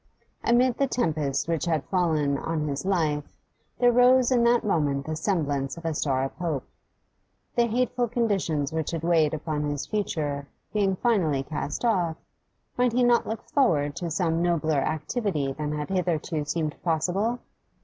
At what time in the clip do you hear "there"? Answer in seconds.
3.77-3.91